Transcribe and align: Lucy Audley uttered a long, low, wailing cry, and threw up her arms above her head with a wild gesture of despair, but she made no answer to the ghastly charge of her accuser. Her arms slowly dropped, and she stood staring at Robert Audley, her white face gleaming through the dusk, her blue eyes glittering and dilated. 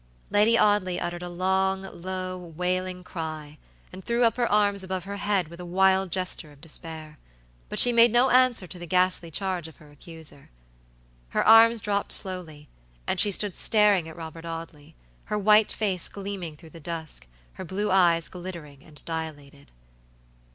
Lucy 0.31 0.57
Audley 0.57 0.99
uttered 0.99 1.21
a 1.21 1.29
long, 1.29 1.83
low, 1.83 2.35
wailing 2.43 3.03
cry, 3.03 3.59
and 3.93 4.03
threw 4.03 4.23
up 4.23 4.35
her 4.35 4.51
arms 4.51 4.83
above 4.83 5.03
her 5.03 5.17
head 5.17 5.47
with 5.49 5.59
a 5.59 5.63
wild 5.65 6.11
gesture 6.11 6.51
of 6.51 6.59
despair, 6.59 7.19
but 7.69 7.77
she 7.77 7.93
made 7.93 8.09
no 8.11 8.31
answer 8.31 8.65
to 8.65 8.79
the 8.79 8.87
ghastly 8.87 9.29
charge 9.29 9.67
of 9.67 9.75
her 9.75 9.91
accuser. 9.91 10.49
Her 11.29 11.47
arms 11.47 11.83
slowly 12.09 12.61
dropped, 13.05 13.09
and 13.09 13.19
she 13.19 13.31
stood 13.31 13.55
staring 13.55 14.09
at 14.09 14.17
Robert 14.17 14.43
Audley, 14.43 14.95
her 15.25 15.37
white 15.37 15.71
face 15.71 16.09
gleaming 16.09 16.55
through 16.57 16.71
the 16.71 16.79
dusk, 16.79 17.27
her 17.53 17.63
blue 17.63 17.91
eyes 17.91 18.27
glittering 18.27 18.81
and 18.83 19.05
dilated. 19.05 19.69